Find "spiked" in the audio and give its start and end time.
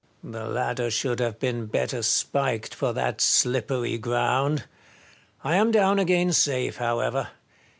2.01-2.73